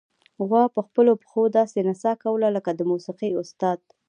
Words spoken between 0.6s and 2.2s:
په خپلو پښو داسې نڅا